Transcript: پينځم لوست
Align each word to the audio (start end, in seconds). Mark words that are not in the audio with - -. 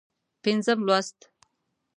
پينځم 0.43 0.79
لوست 0.87 1.17